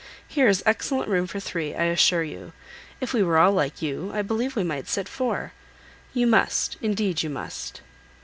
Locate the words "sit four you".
4.87-6.25